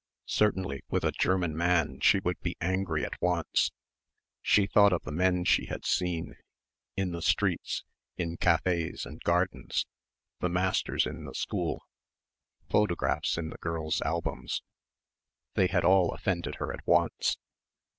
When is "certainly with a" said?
0.25-1.11